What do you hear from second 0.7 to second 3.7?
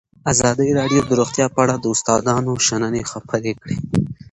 راډیو د روغتیا په اړه د استادانو شننې خپرې